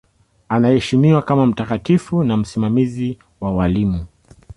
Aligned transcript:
Anaheshimiwa 0.49 1.21
kama 1.21 1.45
mtakatifu 1.45 2.23
na 2.23 2.37
msimamizi 2.37 3.19
wa 3.39 3.55
walimu. 3.55 4.05